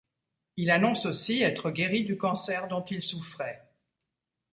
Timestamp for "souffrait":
3.03-3.69